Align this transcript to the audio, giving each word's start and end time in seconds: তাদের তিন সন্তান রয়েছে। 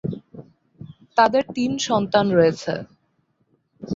তাদের 1.17 1.43
তিন 1.55 1.71
সন্তান 1.87 2.25
রয়েছে। 2.37 2.73